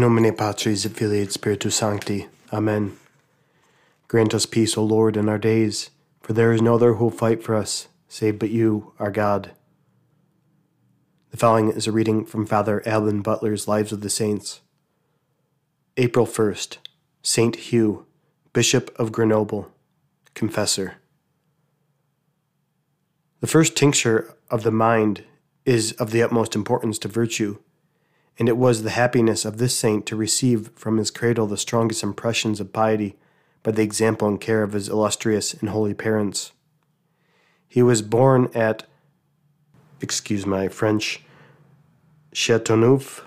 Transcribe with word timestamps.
In 0.00 0.06
nomine 0.06 0.34
Patris 0.34 0.86
et 0.86 0.92
Filii 0.92 1.20
et 1.20 1.30
Spiritus 1.30 1.76
Sancti. 1.76 2.26
Amen. 2.54 2.96
Grant 4.08 4.32
us 4.32 4.46
peace, 4.46 4.78
O 4.78 4.82
Lord, 4.82 5.14
in 5.14 5.28
our 5.28 5.36
days, 5.36 5.90
for 6.22 6.32
there 6.32 6.54
is 6.54 6.62
no 6.62 6.76
other 6.76 6.94
who 6.94 7.04
will 7.04 7.10
fight 7.10 7.42
for 7.42 7.54
us, 7.54 7.88
save 8.08 8.38
but 8.38 8.48
you, 8.48 8.94
our 8.98 9.10
God. 9.10 9.50
The 11.32 11.36
following 11.36 11.68
is 11.68 11.86
a 11.86 11.92
reading 11.92 12.24
from 12.24 12.46
Father 12.46 12.82
Alban 12.88 13.20
Butler's 13.20 13.68
Lives 13.68 13.92
of 13.92 14.00
the 14.00 14.08
Saints. 14.08 14.62
April 15.98 16.24
1st, 16.24 16.78
Saint 17.22 17.56
Hugh, 17.56 18.06
Bishop 18.54 18.98
of 18.98 19.12
Grenoble, 19.12 19.70
Confessor. 20.32 20.94
The 23.40 23.46
first 23.46 23.76
tincture 23.76 24.34
of 24.50 24.62
the 24.62 24.70
mind 24.70 25.24
is 25.66 25.92
of 25.92 26.10
the 26.10 26.22
utmost 26.22 26.54
importance 26.54 26.98
to 27.00 27.08
virtue, 27.08 27.58
and 28.38 28.48
it 28.48 28.56
was 28.56 28.82
the 28.82 28.90
happiness 28.90 29.44
of 29.44 29.58
this 29.58 29.76
saint 29.76 30.06
to 30.06 30.16
receive 30.16 30.70
from 30.74 30.96
his 30.96 31.10
cradle 31.10 31.46
the 31.46 31.56
strongest 31.56 32.02
impressions 32.02 32.60
of 32.60 32.72
piety 32.72 33.16
by 33.62 33.70
the 33.70 33.82
example 33.82 34.26
and 34.28 34.40
care 34.40 34.62
of 34.62 34.72
his 34.72 34.88
illustrious 34.88 35.54
and 35.54 35.70
holy 35.70 35.94
parents. 35.94 36.52
He 37.68 37.82
was 37.82 38.02
born 38.02 38.48
at, 38.54 38.84
excuse 40.00 40.46
my 40.46 40.68
French, 40.68 41.22
Chateauneuf, 42.32 43.24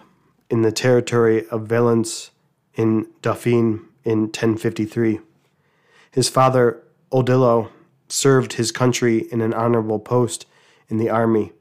in 0.49 0.61
the 0.61 0.71
territory 0.71 1.47
of 1.49 1.67
Valence 1.67 2.31
in 2.75 3.07
Dauphine 3.21 3.81
in 4.03 4.23
1053. 4.23 5.19
His 6.11 6.29
father, 6.29 6.83
Odilo, 7.11 7.69
served 8.07 8.53
his 8.53 8.71
country 8.71 9.19
in 9.31 9.41
an 9.41 9.53
honorable 9.53 9.99
post 9.99 10.45
in 10.89 10.97
the 10.97 11.09
army, 11.09 11.51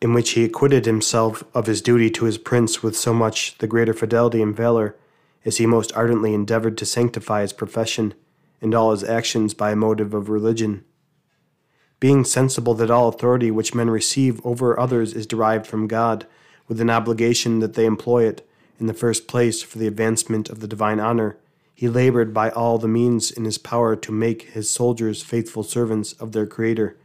in 0.00 0.12
which 0.12 0.30
he 0.30 0.44
acquitted 0.44 0.86
himself 0.86 1.42
of 1.54 1.66
his 1.66 1.82
duty 1.82 2.10
to 2.10 2.24
his 2.24 2.38
prince 2.38 2.82
with 2.82 2.96
so 2.96 3.12
much 3.12 3.58
the 3.58 3.66
greater 3.66 3.92
fidelity 3.92 4.40
and 4.40 4.56
valor, 4.56 4.96
as 5.44 5.56
he 5.56 5.66
most 5.66 5.92
ardently 5.94 6.34
endeavored 6.34 6.78
to 6.78 6.86
sanctify 6.86 7.42
his 7.42 7.52
profession 7.52 8.14
and 8.60 8.74
all 8.74 8.90
his 8.90 9.04
actions 9.04 9.54
by 9.54 9.70
a 9.70 9.76
motive 9.76 10.14
of 10.14 10.28
religion. 10.28 10.84
Being 12.00 12.24
sensible 12.24 12.74
that 12.74 12.90
all 12.90 13.08
authority 13.08 13.50
which 13.50 13.74
men 13.74 13.90
receive 13.90 14.44
over 14.44 14.78
others 14.78 15.14
is 15.14 15.26
derived 15.26 15.66
from 15.66 15.88
God, 15.88 16.26
with 16.68 16.80
an 16.80 16.90
obligation 16.90 17.60
that 17.60 17.74
they 17.74 17.86
employ 17.86 18.24
it, 18.24 18.48
in 18.78 18.86
the 18.86 18.94
first 18.94 19.26
place, 19.26 19.62
for 19.62 19.78
the 19.78 19.88
advancement 19.88 20.48
of 20.48 20.60
the 20.60 20.68
divine 20.68 21.00
honor, 21.00 21.36
he 21.74 21.88
labored 21.88 22.34
by 22.34 22.50
all 22.50 22.78
the 22.78 22.88
means 22.88 23.30
in 23.30 23.44
his 23.44 23.58
power 23.58 23.96
to 23.96 24.12
make 24.12 24.50
his 24.50 24.70
soldiers 24.70 25.22
faithful 25.22 25.62
servants 25.62 26.12
of 26.14 26.32
their 26.32 26.46
Creator, 26.46 26.96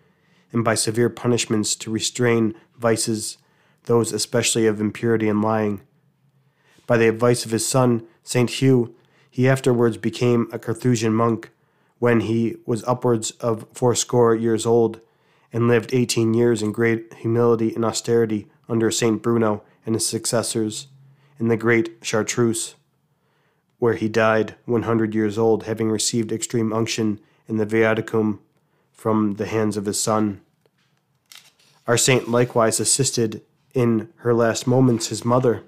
and 0.52 0.64
by 0.64 0.76
severe 0.76 1.10
punishments 1.10 1.76
to 1.76 1.92
restrain 1.92 2.54
vices, 2.78 3.38
those 3.84 4.12
especially 4.12 4.68
of 4.68 4.80
impurity 4.80 5.28
and 5.28 5.42
lying. 5.42 5.82
By 6.88 6.98
the 6.98 7.10
advice 7.10 7.46
of 7.46 7.52
his 7.52 7.68
son, 7.68 8.06
St. 8.24 8.50
Hugh, 8.50 8.96
he 9.30 9.48
afterwards 9.48 9.98
became 9.98 10.48
a 10.52 10.60
Carthusian 10.60 11.14
monk 11.14 11.52
when 12.00 12.22
he 12.22 12.58
was 12.66 12.84
upwards 12.84 13.32
of 13.40 13.66
fourscore 13.74 14.36
years 14.36 14.66
old, 14.66 15.00
and 15.52 15.68
lived 15.68 15.94
eighteen 15.94 16.34
years 16.34 16.62
in 16.62 16.72
great 16.72 17.14
humility 17.14 17.74
and 17.76 17.86
austerity 17.86 18.48
under 18.68 18.90
St. 18.92 19.22
Bruno 19.22 19.64
and 19.86 19.96
his 19.96 20.08
successors 20.08 20.88
in 21.40 21.48
the 21.48 21.58
great 21.58 21.98
Chartreuse, 22.02 22.76
where 23.80 23.94
he 23.94 24.08
died 24.08 24.56
100 24.66 25.14
years 25.14 25.38
old, 25.38 25.64
having 25.64 25.92
received 25.92 26.32
extreme 26.32 26.72
unction 26.74 27.20
in 27.48 27.58
the 27.58 27.66
Viaticum 27.66 28.40
from 28.92 29.36
the 29.36 29.46
hands 29.46 29.78
of 29.78 29.86
his 29.86 30.02
son. 30.02 30.42
Our 31.86 31.98
saint 31.98 32.30
likewise 32.30 32.80
assisted 32.80 33.42
in 33.74 34.10
her 34.18 34.34
last 34.34 34.68
moments 34.68 35.08
his 35.08 35.26
mother, 35.26 35.64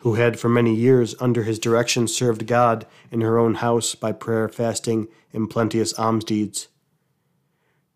who 0.00 0.14
had 0.14 0.38
for 0.38 0.48
many 0.48 0.74
years 0.74 1.14
under 1.20 1.42
his 1.42 1.58
direction 1.58 2.06
served 2.06 2.46
God 2.46 2.86
in 3.10 3.20
her 3.20 3.38
own 3.38 3.54
house 3.54 3.94
by 3.94 4.12
prayer, 4.12 4.48
fasting, 4.48 5.08
and 5.32 5.50
plenteous 5.50 5.92
alms 5.98 6.24
deeds. 6.24 6.68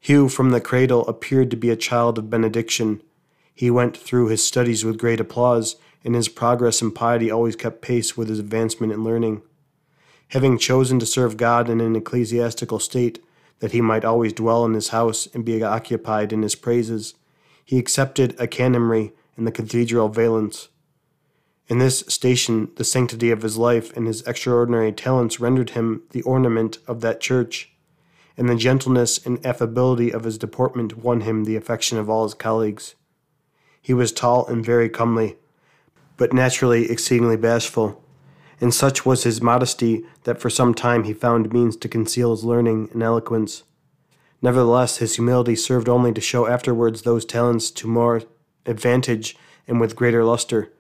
Hugh 0.01 0.29
from 0.29 0.51
the 0.51 0.61
cradle 0.61 1.07
appeared 1.07 1.51
to 1.51 1.57
be 1.57 1.71
a 1.71 1.77
child 1.77 2.19
of 2.19 2.29
benediction. 2.29 3.03
He 3.55 3.71
went 3.71 3.97
through 3.97 4.29
his 4.29 4.45
studies 4.45 4.85
with 4.85 4.99
great 4.99 5.21
applause, 5.21 5.77
and 6.05 6.15
his 6.15 6.29
progress 6.29 6.83
in 6.83 6.91
piety 6.91 7.31
always 7.31 7.57
kept 7.57 7.81
pace 7.81 8.17
with 8.17 8.29
his 8.29 8.39
advancement 8.39 8.93
in 8.93 9.05
learning. 9.05 9.43
Having 10.29 10.59
chosen 10.59 10.99
to 10.99 11.07
serve 11.07 11.37
God 11.37 11.71
in 11.71 11.81
an 11.81 11.97
ecclesiastical 11.97 12.81
state, 12.81 13.25
that 13.61 13.73
he 13.73 13.81
might 13.81 14.05
always 14.05 14.33
dwell 14.33 14.65
in 14.65 14.75
his 14.75 14.89
house 14.89 15.27
and 15.33 15.45
be 15.45 15.63
occupied 15.63 16.33
in 16.33 16.43
his 16.43 16.55
praises, 16.57 17.15
he 17.65 17.79
accepted 17.79 18.39
a 18.39 18.47
canonry 18.47 19.13
in 19.37 19.45
the 19.45 19.53
Cathedral 19.53 20.07
of 20.07 20.15
Valence. 20.15 20.69
In 21.67 21.79
this 21.79 22.01
station, 22.09 22.71
the 22.77 22.85
sanctity 22.85 23.31
of 23.31 23.43
his 23.43 23.57
life 23.57 23.97
and 23.97 24.07
his 24.07 24.23
extraordinary 24.27 24.93
talents 24.93 25.41
rendered 25.41 25.71
him 25.71 26.03
the 26.11 26.23
ornament 26.23 26.79
of 26.87 27.01
that 27.01 27.21
church, 27.21 27.73
and 28.37 28.49
the 28.49 28.55
gentleness 28.55 29.25
and 29.25 29.45
affability 29.47 30.13
of 30.13 30.25
his 30.25 30.37
deportment 30.37 30.99
won 30.99 31.23
him 31.23 31.45
the 31.45 31.57
affection 31.57 31.97
of 31.97 32.11
all 32.11 32.25
his 32.25 32.35
colleagues. 32.35 32.95
He 33.81 33.95
was 33.95 34.13
tall 34.13 34.47
and 34.47 34.65
very 34.65 34.89
comely, 34.91 35.37
but 36.17 36.33
naturally 36.33 36.91
exceedingly 36.91 37.37
bashful, 37.37 38.03
and 38.61 38.75
such 38.75 39.07
was 39.07 39.25
his 39.25 39.41
modesty 39.41 40.05
that 40.25 40.41
for 40.41 40.51
some 40.51 40.75
time 40.75 41.05
he 41.05 41.13
found 41.13 41.53
means 41.53 41.77
to 41.77 41.89
conceal 41.89 42.31
his 42.31 42.45
learning 42.45 42.91
and 42.93 43.03
eloquence. 43.03 43.65
Nevertheless, 44.45 44.99
his 44.99 45.15
humility 45.15 45.57
served 45.57 45.89
only 45.89 46.13
to 46.13 46.21
show 46.21 46.47
afterwards 46.47 47.01
those 47.01 47.25
talents 47.25 47.71
to 47.71 47.89
more 47.89 48.21
advantage 48.67 49.39
and 49.67 49.81
with 49.81 49.97
greater 49.97 50.23
luster. 50.23 50.71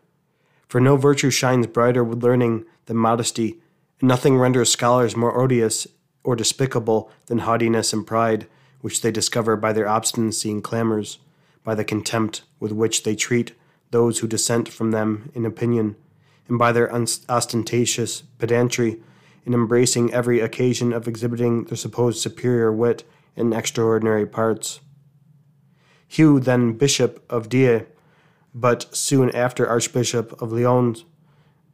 For 0.68 0.82
no 0.82 0.98
virtue 0.98 1.30
shines 1.30 1.66
brighter 1.66 2.04
with 2.04 2.22
learning 2.22 2.66
than 2.84 2.98
modesty, 2.98 3.62
and 4.00 4.08
nothing 4.08 4.36
renders 4.36 4.70
scholars 4.70 5.16
more 5.16 5.40
odious 5.40 5.86
or 6.22 6.36
despicable 6.36 7.10
than 7.24 7.38
haughtiness 7.38 7.94
and 7.94 8.06
pride, 8.06 8.46
which 8.82 9.00
they 9.00 9.10
discover 9.10 9.56
by 9.56 9.72
their 9.72 9.88
obstinacy 9.88 10.50
and 10.50 10.62
clamors, 10.62 11.18
by 11.64 11.74
the 11.74 11.84
contempt 11.84 12.42
with 12.60 12.70
which 12.70 13.02
they 13.02 13.16
treat 13.16 13.54
those 13.92 14.18
who 14.18 14.28
dissent 14.28 14.68
from 14.68 14.90
them 14.90 15.30
in 15.34 15.46
opinion, 15.46 15.96
and 16.48 16.58
by 16.58 16.70
their 16.70 16.92
ostentatious 16.92 18.24
pedantry 18.38 19.00
in 19.46 19.54
embracing 19.54 20.12
every 20.12 20.40
occasion 20.40 20.92
of 20.92 21.08
exhibiting 21.08 21.64
their 21.64 21.78
supposed 21.78 22.20
superior 22.20 22.70
wit 22.70 23.04
and 23.36 23.52
extraordinary 23.52 24.26
parts. 24.26 24.80
Hugh, 26.06 26.38
then 26.40 26.74
Bishop 26.74 27.24
of 27.30 27.48
Die, 27.48 27.84
but 28.54 28.94
soon 28.94 29.30
after 29.30 29.68
Archbishop 29.68 30.40
of 30.40 30.52
Lyons, 30.52 31.04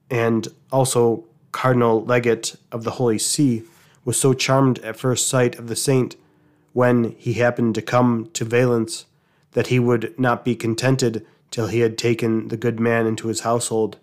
and 0.08 0.48
also 0.72 1.24
Cardinal 1.52 2.04
Legate 2.04 2.56
of 2.72 2.84
the 2.84 2.92
Holy 2.92 3.18
See, 3.18 3.64
was 4.04 4.18
so 4.18 4.32
charmed 4.32 4.78
at 4.80 4.96
first 4.96 5.28
sight 5.28 5.58
of 5.58 5.68
the 5.68 5.76
saint 5.76 6.16
when 6.72 7.14
he 7.18 7.34
happened 7.34 7.74
to 7.74 7.82
come 7.82 8.30
to 8.32 8.44
Valence 8.44 9.06
that 9.52 9.66
he 9.66 9.78
would 9.78 10.18
not 10.18 10.44
be 10.44 10.54
contented 10.54 11.26
till 11.50 11.66
he 11.66 11.80
had 11.80 11.98
taken 11.98 12.48
the 12.48 12.56
good 12.56 12.78
man 12.78 13.06
into 13.06 13.28
his 13.28 13.40
household. 13.40 13.98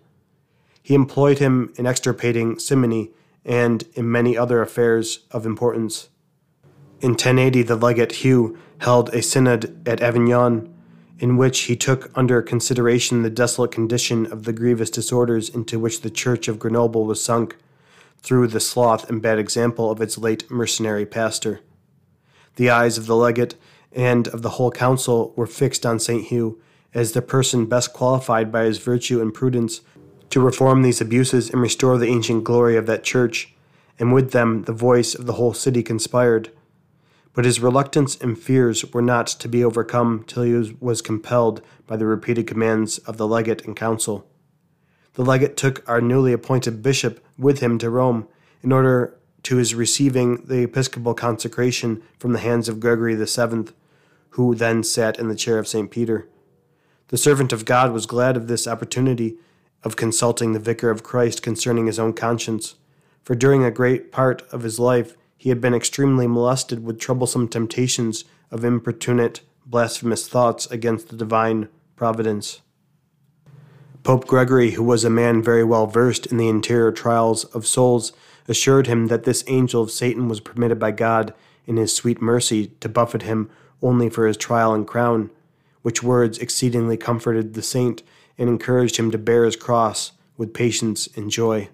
He 0.82 0.94
employed 0.94 1.38
him 1.38 1.72
in 1.76 1.86
extirpating 1.86 2.58
simony 2.58 3.10
and 3.44 3.84
in 3.94 4.10
many 4.10 4.36
other 4.36 4.60
affairs 4.60 5.20
of 5.30 5.46
importance. 5.46 6.08
In 7.00 7.10
1080, 7.10 7.62
the 7.62 7.76
legate 7.76 8.12
Hugh 8.12 8.58
held 8.78 9.14
a 9.14 9.22
synod 9.22 9.86
at 9.86 10.00
Avignon, 10.00 10.74
in 11.20 11.36
which 11.36 11.60
he 11.60 11.76
took 11.76 12.10
under 12.16 12.42
consideration 12.42 13.22
the 13.22 13.30
desolate 13.30 13.70
condition 13.70 14.26
of 14.26 14.44
the 14.44 14.52
grievous 14.52 14.90
disorders 14.90 15.48
into 15.48 15.78
which 15.78 16.00
the 16.00 16.10
church 16.10 16.48
of 16.48 16.58
Grenoble 16.58 17.04
was 17.04 17.22
sunk 17.22 17.56
through 18.20 18.48
the 18.48 18.58
sloth 18.58 19.08
and 19.08 19.22
bad 19.22 19.38
example 19.38 19.92
of 19.92 20.00
its 20.00 20.18
late 20.18 20.50
mercenary 20.50 21.06
pastor. 21.06 21.60
The 22.56 22.70
eyes 22.70 22.98
of 22.98 23.06
the 23.06 23.16
legate 23.16 23.54
and 23.92 24.26
of 24.28 24.42
the 24.42 24.50
whole 24.50 24.72
council 24.72 25.32
were 25.36 25.46
fixed 25.46 25.86
on 25.86 26.00
St. 26.00 26.24
Hugh, 26.24 26.60
as 26.94 27.12
the 27.12 27.22
person 27.22 27.66
best 27.66 27.92
qualified 27.92 28.50
by 28.50 28.64
his 28.64 28.78
virtue 28.78 29.20
and 29.20 29.32
prudence 29.32 29.82
to 30.30 30.40
reform 30.40 30.82
these 30.82 31.00
abuses 31.00 31.48
and 31.48 31.60
restore 31.60 31.96
the 31.96 32.08
ancient 32.08 32.42
glory 32.42 32.76
of 32.76 32.86
that 32.86 33.04
church, 33.04 33.54
and 34.00 34.12
with 34.12 34.32
them 34.32 34.64
the 34.64 34.72
voice 34.72 35.14
of 35.14 35.26
the 35.26 35.34
whole 35.34 35.54
city 35.54 35.84
conspired. 35.84 36.50
But 37.34 37.44
his 37.44 37.60
reluctance 37.60 38.16
and 38.16 38.38
fears 38.38 38.92
were 38.92 39.02
not 39.02 39.26
to 39.28 39.48
be 39.48 39.64
overcome 39.64 40.24
till 40.26 40.42
he 40.42 40.76
was 40.80 41.02
compelled 41.02 41.60
by 41.86 41.96
the 41.96 42.06
repeated 42.06 42.46
commands 42.46 42.98
of 42.98 43.16
the 43.16 43.28
legate 43.28 43.64
and 43.64 43.76
council. 43.76 44.26
The 45.14 45.24
legate 45.24 45.56
took 45.56 45.88
our 45.88 46.00
newly 46.00 46.32
appointed 46.32 46.82
bishop 46.82 47.24
with 47.36 47.60
him 47.60 47.78
to 47.78 47.90
Rome 47.90 48.28
in 48.62 48.72
order 48.72 49.18
to 49.44 49.56
his 49.56 49.74
receiving 49.74 50.44
the 50.46 50.62
episcopal 50.62 51.14
consecration 51.14 52.02
from 52.18 52.32
the 52.32 52.40
hands 52.40 52.68
of 52.68 52.80
Gregory 52.80 53.14
VII, 53.14 53.72
who 54.30 54.54
then 54.54 54.82
sat 54.82 55.18
in 55.18 55.28
the 55.28 55.34
chair 55.34 55.58
of 55.58 55.68
St. 55.68 55.90
Peter. 55.90 56.28
The 57.08 57.16
servant 57.16 57.52
of 57.52 57.64
God 57.64 57.92
was 57.92 58.06
glad 58.06 58.36
of 58.36 58.46
this 58.46 58.66
opportunity 58.66 59.36
of 59.82 59.96
consulting 59.96 60.52
the 60.52 60.58
vicar 60.58 60.90
of 60.90 61.02
Christ 61.02 61.42
concerning 61.42 61.86
his 61.86 61.98
own 61.98 62.12
conscience, 62.12 62.74
for 63.22 63.34
during 63.34 63.64
a 63.64 63.70
great 63.70 64.12
part 64.12 64.42
of 64.52 64.62
his 64.62 64.78
life 64.78 65.16
he 65.38 65.48
had 65.48 65.60
been 65.60 65.72
extremely 65.72 66.26
molested 66.26 66.84
with 66.84 66.98
troublesome 66.98 67.48
temptations 67.48 68.24
of 68.50 68.64
importunate, 68.64 69.40
blasphemous 69.64 70.28
thoughts 70.28 70.66
against 70.66 71.08
the 71.08 71.16
divine 71.16 71.68
providence. 71.96 72.60
Pope 74.02 74.26
Gregory, 74.26 74.72
who 74.72 74.82
was 74.82 75.04
a 75.04 75.10
man 75.10 75.42
very 75.42 75.64
well 75.64 75.86
versed 75.86 76.26
in 76.26 76.38
the 76.38 76.48
interior 76.48 76.90
trials 76.90 77.44
of 77.44 77.66
souls, 77.66 78.12
assured 78.48 78.86
him 78.86 79.06
that 79.06 79.24
this 79.24 79.44
angel 79.46 79.82
of 79.82 79.90
Satan 79.90 80.28
was 80.28 80.40
permitted 80.40 80.78
by 80.78 80.90
God 80.90 81.32
in 81.66 81.76
his 81.76 81.94
sweet 81.94 82.20
mercy 82.20 82.68
to 82.80 82.88
buffet 82.88 83.22
him 83.22 83.50
only 83.80 84.08
for 84.08 84.26
his 84.26 84.36
trial 84.36 84.74
and 84.74 84.86
crown, 84.86 85.30
which 85.82 86.02
words 86.02 86.38
exceedingly 86.38 86.96
comforted 86.96 87.54
the 87.54 87.62
saint 87.62 88.02
and 88.36 88.48
encouraged 88.48 88.96
him 88.96 89.10
to 89.10 89.18
bear 89.18 89.44
his 89.44 89.56
cross 89.56 90.12
with 90.36 90.54
patience 90.54 91.08
and 91.14 91.30
joy. 91.30 91.68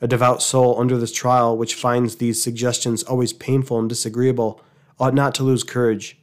A 0.00 0.08
devout 0.08 0.42
soul 0.42 0.80
under 0.80 0.96
this 0.96 1.12
trial, 1.12 1.56
which 1.56 1.74
finds 1.74 2.16
these 2.16 2.42
suggestions 2.42 3.02
always 3.02 3.32
painful 3.32 3.78
and 3.78 3.88
disagreeable, 3.88 4.60
ought 4.98 5.14
not 5.14 5.34
to 5.34 5.42
lose 5.42 5.62
courage. 5.62 6.18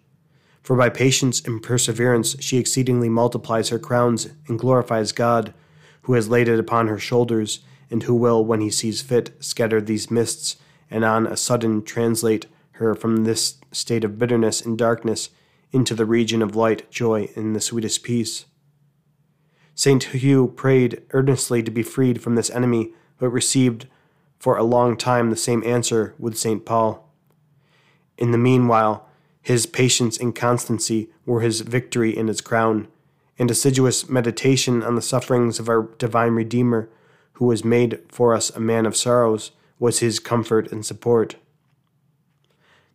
For 0.63 0.75
by 0.75 0.89
patience 0.89 1.41
and 1.41 1.61
perseverance 1.61 2.35
she 2.39 2.57
exceedingly 2.57 3.07
multiplies 3.07 3.69
her 3.69 3.79
crowns 3.79 4.29
and 4.47 4.59
glorifies 4.59 5.11
God, 5.11 5.53
who 6.03 6.13
has 6.13 6.27
laid 6.27 6.47
it 6.47 6.59
upon 6.59 6.87
her 6.87 6.99
shoulders, 6.99 7.59
and 7.89 8.03
who 8.03 8.15
will, 8.15 8.43
when 8.43 8.61
he 8.61 8.69
sees 8.69 9.01
fit, 9.01 9.31
scatter 9.39 9.79
these 9.79 10.11
mists, 10.11 10.57
and 10.89 11.05
on 11.05 11.27
a 11.27 11.37
sudden 11.37 11.83
translate 11.83 12.47
her 12.71 12.95
from 12.95 13.23
this 13.23 13.59
state 13.71 14.03
of 14.03 14.19
bitterness 14.19 14.61
and 14.61 14.77
darkness 14.77 15.29
into 15.71 15.93
the 15.93 16.05
region 16.05 16.41
of 16.41 16.55
light, 16.55 16.89
joy, 16.89 17.29
and 17.35 17.55
the 17.55 17.61
sweetest 17.61 18.03
peace. 18.03 18.45
St. 19.75 20.03
Hugh 20.03 20.47
prayed 20.47 21.03
earnestly 21.11 21.61
to 21.61 21.71
be 21.71 21.83
freed 21.83 22.21
from 22.21 22.35
this 22.35 22.49
enemy, 22.49 22.93
but 23.17 23.29
received 23.29 23.87
for 24.39 24.57
a 24.57 24.63
long 24.63 24.97
time 24.97 25.29
the 25.29 25.35
same 25.35 25.63
answer 25.63 26.13
with 26.19 26.37
St. 26.37 26.65
Paul. 26.65 27.07
In 28.17 28.31
the 28.31 28.37
meanwhile, 28.37 29.07
his 29.41 29.65
patience 29.65 30.17
and 30.17 30.35
constancy 30.35 31.09
were 31.25 31.41
his 31.41 31.61
victory 31.61 32.17
and 32.17 32.27
his 32.27 32.41
crown, 32.41 32.87
and 33.39 33.49
assiduous 33.49 34.09
meditation 34.09 34.83
on 34.83 34.95
the 34.95 35.01
sufferings 35.01 35.59
of 35.59 35.69
our 35.69 35.83
divine 35.97 36.33
Redeemer, 36.33 36.89
who 37.33 37.45
was 37.45 37.63
made 37.63 37.99
for 38.09 38.33
us 38.33 38.49
a 38.49 38.59
man 38.59 38.85
of 38.85 38.97
sorrows, 38.97 39.51
was 39.79 39.99
his 39.99 40.19
comfort 40.19 40.71
and 40.71 40.85
support. 40.85 41.35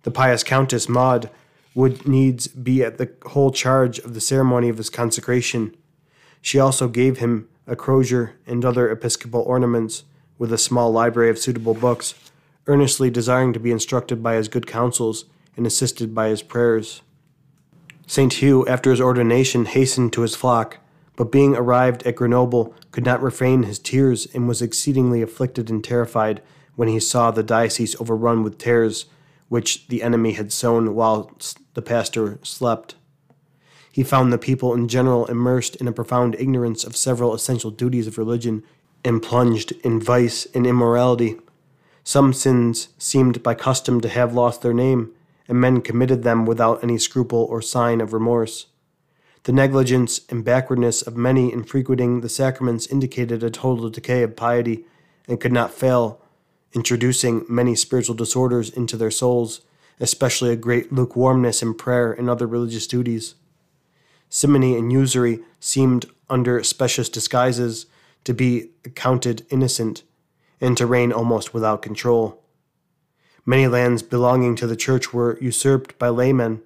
The 0.03 0.11
pious 0.11 0.43
Countess 0.43 0.89
Maud 0.89 1.31
would 1.75 2.07
needs 2.07 2.49
be 2.49 2.83
at 2.83 2.99
the 2.99 3.13
whole 3.27 3.51
charge 3.51 3.99
of 4.01 4.15
the 4.15 4.21
ceremony 4.21 4.69
of 4.69 4.77
his 4.77 4.91
consecration. 4.91 5.75
She 6.41 6.59
also 6.59 6.89
gave 6.89 7.19
him 7.19 7.49
a 7.67 7.77
crozier 7.77 8.35
and 8.47 8.65
other 8.65 8.91
episcopal 8.91 9.43
ornaments, 9.43 10.05
with 10.39 10.53
a 10.53 10.59
small 10.59 10.91
library 10.91 11.31
of 11.31 11.39
suitable 11.39 11.75
books, 11.75 12.15
earnestly 12.67 13.11
desiring 13.11 13.53
to 13.53 13.61
be 13.61 13.71
instructed 13.71 14.23
by 14.23 14.35
his 14.35 14.49
good 14.49 14.67
counsels 14.67 15.25
and 15.57 15.67
assisted 15.67 16.15
by 16.15 16.29
his 16.29 16.43
prayers. 16.43 17.03
St. 18.07 18.33
Hugh, 18.35 18.67
after 18.67 18.91
his 18.91 19.01
ordination, 19.01 19.65
hastened 19.65 20.13
to 20.13 20.23
his 20.23 20.35
flock, 20.35 20.79
but 21.17 21.33
being 21.33 21.55
arrived 21.55 22.03
at 22.05 22.17
Grenoble, 22.17 22.75
could 22.91 23.05
not 23.05 23.23
refrain 23.23 23.63
his 23.63 23.79
tears 23.79 24.27
and 24.35 24.49
was 24.49 24.63
exceedingly 24.63 25.23
afflicted 25.23 25.71
and 25.71 25.83
terrified 25.83 26.43
when 26.77 26.89
he 26.89 27.01
saw 27.01 27.31
the 27.31 27.43
diocese 27.43 27.99
overrun 28.01 28.43
with 28.43 28.59
tares 28.59 29.07
which 29.49 29.87
the 29.89 30.03
enemy 30.03 30.33
had 30.33 30.51
sown 30.53 30.95
while 30.95 31.31
the 31.75 31.83
pastor 31.83 32.39
slept. 32.43 32.95
He 33.93 34.03
found 34.03 34.33
the 34.33 34.39
people 34.39 34.73
in 34.73 34.89
general 34.89 35.27
immersed 35.27 35.77
in 35.77 35.87
a 35.87 35.93
profound 35.93 36.35
ignorance 36.37 36.85
of 36.85 36.97
several 36.97 37.35
essential 37.35 37.71
duties 37.71 38.07
of 38.07 38.17
religion 38.17 38.63
and 39.05 39.23
plunged 39.23 39.73
in 39.85 40.01
vice 40.01 40.47
and 40.55 40.67
immorality. 40.67 41.39
Some 42.05 42.33
sins 42.33 42.89
seemed 42.99 43.43
by 43.43 43.55
custom 43.55 44.01
to 44.01 44.09
have 44.09 44.35
lost 44.35 44.63
their 44.63 44.75
name, 44.75 45.13
and 45.49 45.61
men 45.61 45.81
committed 45.81 46.23
them 46.23 46.47
without 46.47 46.83
any 46.83 46.99
scruple 46.99 47.45
or 47.45 47.63
sign 47.63 48.01
of 48.01 48.13
remorse. 48.13 48.67
The 49.45 49.53
negligence 49.53 50.21
and 50.29 50.45
backwardness 50.45 51.03
of 51.03 51.17
many 51.17 51.53
in 51.53 51.65
frequenting 51.65 52.21
the 52.21 52.29
sacraments 52.29 52.87
indicated 52.87 53.43
a 53.43 53.51
total 53.51 53.91
decay 53.91 54.23
of 54.23 54.37
piety, 54.37 54.85
and 55.29 55.41
could 55.41 55.53
not 55.53 55.73
fail 55.73 56.21
introducing 56.73 57.45
many 57.49 57.75
spiritual 57.75 58.15
disorders 58.15 58.71
into 58.71 58.97
their 58.97 59.11
souls, 59.11 59.61
especially 60.01 60.51
a 60.51 60.57
great 60.57 60.93
lukewarmness 60.93 61.63
in 61.63 61.75
prayer 61.75 62.13
and 62.13 62.31
other 62.31 62.47
religious 62.47 62.87
duties. 62.87 63.35
Simony 64.29 64.77
and 64.77 64.91
usury 64.91 65.41
seemed, 65.61 66.07
under 66.31 66.63
specious 66.65 67.09
disguises, 67.09 67.87
to 68.25 68.35
be 68.35 68.71
accounted 68.85 69.47
innocent, 69.51 70.03
and 70.61 70.77
to 70.77 70.87
reign 70.87 71.13
almost 71.13 71.53
without 71.53 71.83
control. 71.83 72.43
Many 73.45 73.67
lands 73.67 74.03
belonging 74.03 74.55
to 74.57 74.67
the 74.67 74.77
church 74.77 75.13
were 75.13 75.39
usurped 75.41 75.99
by 75.99 76.09
laymen, 76.09 76.63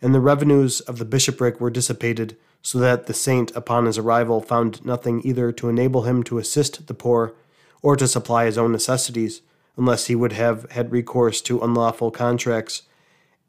and 0.00 0.14
the 0.14 0.20
revenues 0.20 0.80
of 0.80 0.98
the 0.98 1.04
bishopric 1.04 1.60
were 1.60 1.70
dissipated, 1.70 2.36
so 2.62 2.78
that 2.78 3.06
the 3.06 3.14
saint, 3.14 3.50
upon 3.56 3.86
his 3.86 3.98
arrival, 3.98 4.40
found 4.40 4.84
nothing 4.84 5.20
either 5.24 5.50
to 5.50 5.68
enable 5.68 6.02
him 6.02 6.22
to 6.22 6.38
assist 6.38 6.86
the 6.86 6.94
poor 6.94 7.34
or 7.82 7.96
to 7.96 8.06
supply 8.06 8.44
his 8.44 8.56
own 8.56 8.70
necessities, 8.70 9.42
unless 9.76 10.06
he 10.06 10.14
would 10.14 10.32
have 10.32 10.70
had 10.70 10.92
recourse 10.92 11.40
to 11.42 11.60
unlawful 11.60 12.12
contracts, 12.12 12.82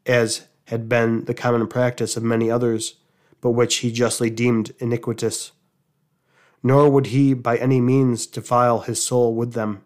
as 0.04 0.48
had 0.66 0.88
been 0.88 1.24
the 1.26 1.34
common 1.34 1.66
practice 1.68 2.16
of 2.16 2.22
many 2.22 2.50
others, 2.50 2.96
but 3.40 3.50
which 3.50 3.76
he 3.76 3.92
justly 3.92 4.30
deemed 4.30 4.74
iniquitous. 4.78 5.52
Nor 6.64 6.88
would 6.90 7.06
he 7.06 7.32
by 7.32 7.56
any 7.58 7.80
means 7.80 8.26
defile 8.26 8.80
his 8.80 9.00
soul 9.00 9.36
with 9.36 9.52
them. 9.52 9.84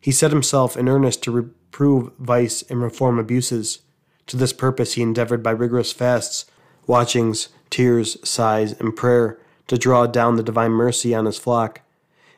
He 0.00 0.12
set 0.12 0.30
himself 0.30 0.76
in 0.76 0.88
earnest 0.88 1.24
to 1.24 1.32
reprove 1.32 2.12
vice 2.20 2.62
and 2.62 2.80
reform 2.80 3.18
abuses. 3.18 3.80
To 4.28 4.36
this 4.36 4.52
purpose 4.52 4.94
he 4.94 5.02
endeavored 5.02 5.42
by 5.42 5.50
rigorous 5.50 5.90
fasts, 5.90 6.46
watchings, 6.86 7.48
tears, 7.70 8.16
sighs, 8.22 8.78
and 8.78 8.94
prayer 8.94 9.40
to 9.66 9.76
draw 9.76 10.06
down 10.06 10.36
the 10.36 10.44
divine 10.44 10.70
mercy 10.70 11.12
on 11.12 11.26
his 11.26 11.38
flock 11.38 11.80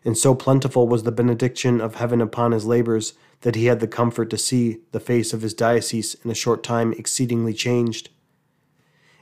and 0.05 0.19
so 0.19 0.35
plentiful 0.35 0.89
was 0.89 1.05
the 1.05 1.13
benediction 1.13 1.81
of 1.81 1.97
heaven 1.97 2.21
upon 2.21 2.53
his 2.53 2.65
labors 2.65 3.15
that 3.43 3.55
he 3.55 3.67
had 3.67 3.81
the 3.81 3.89
comfort 3.89 4.31
to 4.31 4.39
see 4.39 4.79
the 4.93 5.01
face 5.01 5.33
of 5.33 5.43
his 5.43 5.55
diocese 5.55 6.17
in 6.25 6.31
a 6.31 6.35
short 6.35 6.63
time 6.63 6.93
exceedingly 6.95 7.55
changed. 7.55 8.11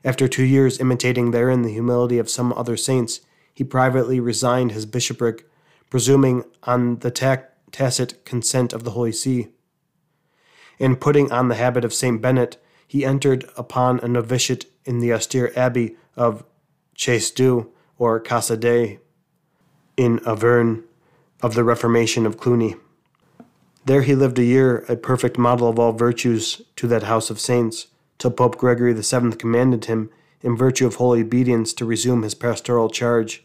After 0.04 0.26
two 0.26 0.44
years 0.44 0.80
imitating 0.80 1.30
therein 1.30 1.62
the 1.62 1.72
humility 1.72 2.18
of 2.18 2.30
some 2.30 2.52
other 2.54 2.76
saints, 2.76 3.20
he 3.60 3.64
privately 3.64 4.18
resigned 4.18 4.72
his 4.72 4.86
bishopric, 4.86 5.46
presuming 5.90 6.44
on 6.62 6.96
the 7.00 7.10
tacit 7.10 8.24
consent 8.24 8.72
of 8.72 8.84
the 8.84 8.92
Holy 8.92 9.12
See. 9.12 9.48
In 10.78 10.96
putting 10.96 11.30
on 11.30 11.48
the 11.48 11.56
habit 11.56 11.84
of 11.84 11.92
Saint 11.92 12.22
Bennet, 12.22 12.56
he 12.88 13.04
entered 13.04 13.44
upon 13.58 14.00
a 14.00 14.08
novitiate 14.08 14.64
in 14.86 15.00
the 15.00 15.12
austere 15.12 15.52
abbey 15.54 15.94
of 16.16 16.42
Chaise 16.96 17.38
or 17.98 18.18
Casadei 18.18 19.00
in 19.94 20.20
Auvergne 20.20 20.84
of 21.42 21.52
the 21.52 21.62
Reformation 21.62 22.24
of 22.24 22.38
Cluny. 22.38 22.76
There 23.84 24.00
he 24.00 24.14
lived 24.14 24.38
a 24.38 24.42
year, 24.42 24.86
a 24.88 24.96
perfect 24.96 25.36
model 25.36 25.68
of 25.68 25.78
all 25.78 25.92
virtues 25.92 26.62
to 26.76 26.86
that 26.86 27.02
house 27.02 27.28
of 27.28 27.38
saints, 27.38 27.88
till 28.16 28.30
Pope 28.30 28.56
Gregory 28.56 28.94
VII 28.94 29.32
commanded 29.32 29.84
him, 29.84 30.08
in 30.40 30.56
virtue 30.56 30.86
of 30.86 30.94
holy 30.94 31.20
obedience, 31.20 31.74
to 31.74 31.84
resume 31.84 32.22
his 32.22 32.34
pastoral 32.34 32.88
charge. 32.88 33.44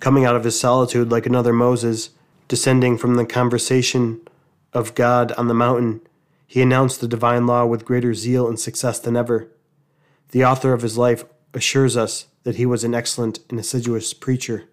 Coming 0.00 0.24
out 0.24 0.36
of 0.36 0.44
his 0.44 0.58
solitude 0.58 1.10
like 1.10 1.26
another 1.26 1.52
Moses, 1.52 2.10
descending 2.46 2.96
from 2.96 3.14
the 3.14 3.26
conversation 3.26 4.20
of 4.72 4.94
God 4.94 5.32
on 5.32 5.48
the 5.48 5.54
mountain, 5.54 6.00
he 6.46 6.62
announced 6.62 7.00
the 7.00 7.08
divine 7.08 7.46
law 7.46 7.66
with 7.66 7.84
greater 7.84 8.14
zeal 8.14 8.48
and 8.48 8.58
success 8.58 8.98
than 8.98 9.16
ever. 9.16 9.48
The 10.30 10.44
author 10.44 10.72
of 10.72 10.82
his 10.82 10.96
life 10.96 11.24
assures 11.52 11.96
us 11.96 12.26
that 12.44 12.56
he 12.56 12.66
was 12.66 12.84
an 12.84 12.94
excellent 12.94 13.40
and 13.50 13.58
assiduous 13.58 14.14
preacher. 14.14 14.64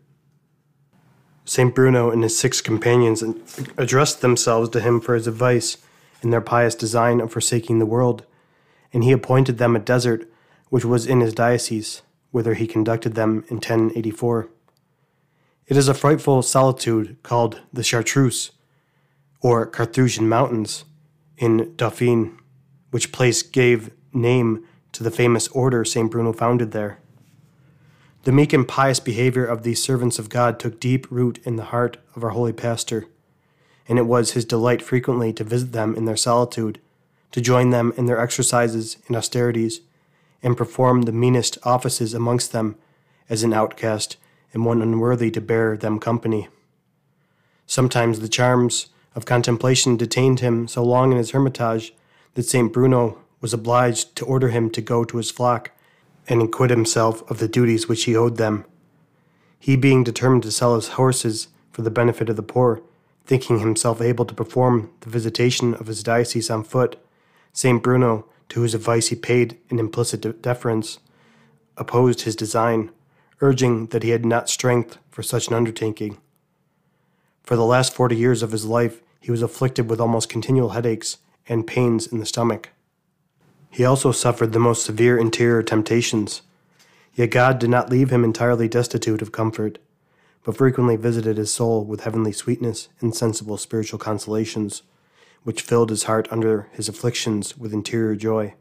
St. 1.43 1.75
Bruno 1.75 2.09
and 2.09 2.23
his 2.23 2.37
six 2.37 2.61
companions 2.61 3.23
addressed 3.77 4.21
themselves 4.21 4.69
to 4.69 4.81
him 4.81 4.99
for 4.99 5.13
his 5.13 5.27
advice 5.27 5.77
in 6.21 6.29
their 6.31 6.41
pious 6.41 6.75
design 6.75 7.21
of 7.21 7.31
forsaking 7.31 7.79
the 7.79 7.85
world, 7.85 8.25
and 8.91 9.03
he 9.03 9.11
appointed 9.11 9.57
them 9.57 9.75
a 9.75 9.79
desert 9.79 10.27
which 10.69 10.85
was 10.85 11.05
in 11.05 11.19
his 11.19 11.33
diocese, 11.33 12.01
whither 12.31 12.55
he 12.55 12.65
conducted 12.65 13.15
them 13.15 13.45
in 13.49 13.57
1084. 13.57 14.49
It 15.67 15.77
is 15.77 15.87
a 15.87 15.95
frightful 15.95 16.43
solitude 16.43 17.17
called 17.23 17.59
the 17.73 17.81
Chartreuse, 17.81 18.51
or 19.41 19.65
Carthusian 19.65 20.29
Mountains, 20.29 20.85
in 21.37 21.73
Dauphine, 21.75 22.37
which 22.91 23.11
place 23.11 23.41
gave 23.41 23.89
name 24.13 24.63
to 24.91 25.03
the 25.03 25.09
famous 25.09 25.47
order 25.47 25.83
St. 25.83 26.11
Bruno 26.11 26.33
founded 26.33 26.71
there. 26.71 26.99
The 28.25 28.31
meek 28.31 28.53
and 28.53 28.67
pious 28.67 28.99
behavior 28.99 29.43
of 29.43 29.63
these 29.63 29.81
servants 29.81 30.19
of 30.19 30.29
God 30.29 30.59
took 30.59 30.79
deep 30.79 31.09
root 31.09 31.39
in 31.43 31.55
the 31.55 31.65
heart 31.65 31.97
of 32.15 32.23
our 32.23 32.29
holy 32.29 32.53
pastor, 32.53 33.07
and 33.87 33.97
it 33.97 34.05
was 34.05 34.31
his 34.31 34.45
delight 34.45 34.83
frequently 34.83 35.33
to 35.33 35.43
visit 35.43 35.71
them 35.71 35.95
in 35.95 36.05
their 36.05 36.15
solitude, 36.15 36.79
to 37.31 37.41
join 37.41 37.71
them 37.71 37.91
in 37.97 38.05
their 38.05 38.19
exercises 38.19 38.97
and 39.07 39.17
austerities, 39.17 39.81
and 40.43 40.55
perform 40.55 41.01
the 41.01 41.11
meanest 41.11 41.57
offices 41.63 42.13
amongst 42.13 42.51
them 42.51 42.75
as 43.29 43.41
an 43.41 43.51
outcast 43.51 44.17
and 44.55 44.65
one 44.65 44.81
unworthy 44.81 45.29
to 45.29 45.41
bear 45.41 45.75
them 45.75 45.99
company. 45.99 46.47
Sometimes 47.67 48.21
the 48.21 48.29
charms 48.29 48.87
of 49.13 49.25
contemplation 49.25 49.97
detained 49.97 50.39
him 50.39 50.67
so 50.67 50.83
long 50.83 51.11
in 51.11 51.17
his 51.17 51.31
hermitage 51.31 51.93
that 52.33 52.43
St. 52.43 52.71
Bruno 52.71 53.19
was 53.41 53.53
obliged 53.53 54.15
to 54.15 54.25
order 54.25 54.49
him 54.49 54.69
to 54.71 54.81
go 54.81 55.03
to 55.03 55.17
his 55.17 55.29
flock 55.29 55.71
and 56.27 56.41
acquit 56.41 56.69
himself 56.69 57.29
of 57.29 57.39
the 57.39 57.49
duties 57.49 57.89
which 57.89 58.05
he 58.05 58.15
owed 58.15 58.37
them. 58.37 58.65
He 59.59 59.75
being 59.75 60.05
determined 60.05 60.43
to 60.43 60.51
sell 60.51 60.75
his 60.75 60.89
horses 60.89 61.49
for 61.71 61.81
the 61.81 61.91
benefit 61.91 62.29
of 62.29 62.37
the 62.37 62.41
poor, 62.41 62.81
thinking 63.25 63.59
himself 63.59 64.01
able 64.01 64.25
to 64.25 64.33
perform 64.33 64.89
the 65.01 65.09
visitation 65.09 65.73
of 65.73 65.87
his 65.87 66.01
diocese 66.01 66.49
on 66.49 66.63
foot, 66.63 66.97
St. 67.51 67.83
Bruno, 67.83 68.25
to 68.49 68.61
whose 68.61 68.73
advice 68.73 69.07
he 69.07 69.15
paid 69.15 69.57
an 69.69 69.79
implicit 69.79 70.41
deference, 70.41 70.99
opposed 71.77 72.21
his 72.21 72.37
design, 72.37 72.91
urging 73.41 73.87
that 73.87 74.03
he 74.03 74.09
had 74.09 74.25
not 74.25 74.49
strength 74.49 74.97
for 75.09 75.23
such 75.23 75.47
an 75.47 75.53
undertaking. 75.53 76.17
For 77.43 77.55
the 77.55 77.65
last 77.65 77.93
forty 77.93 78.15
years 78.15 78.41
of 78.41 78.51
his 78.51 78.65
life, 78.65 79.01
he 79.19 79.31
was 79.31 79.41
afflicted 79.41 79.89
with 79.89 79.99
almost 79.99 80.29
continual 80.29 80.69
headaches 80.69 81.17
and 81.47 81.67
pains 81.67 82.07
in 82.07 82.19
the 82.19 82.25
stomach. 82.25 82.69
He 83.69 83.85
also 83.85 84.11
suffered 84.11 84.53
the 84.53 84.59
most 84.59 84.85
severe 84.85 85.17
interior 85.17 85.61
temptations. 85.61 86.41
Yet 87.13 87.31
God 87.31 87.59
did 87.59 87.69
not 87.69 87.89
leave 87.89 88.09
him 88.09 88.23
entirely 88.23 88.67
destitute 88.67 89.21
of 89.21 89.31
comfort, 89.31 89.79
but 90.43 90.57
frequently 90.57 90.95
visited 90.95 91.37
his 91.37 91.53
soul 91.53 91.83
with 91.83 92.01
heavenly 92.01 92.31
sweetness 92.31 92.89
and 92.99 93.15
sensible 93.15 93.57
spiritual 93.57 93.99
consolations, 93.99 94.83
which 95.43 95.61
filled 95.61 95.89
his 95.89 96.03
heart 96.03 96.27
under 96.31 96.67
his 96.71 96.87
afflictions 96.87 97.57
with 97.57 97.73
interior 97.73 98.15
joy. 98.15 98.53